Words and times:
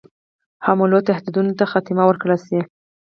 حملو 0.65 0.99
تهدیدونو 1.07 1.51
ته 1.59 1.63
خاتمه 1.71 2.03
ورکړه 2.07 2.37
شي. 2.45 2.59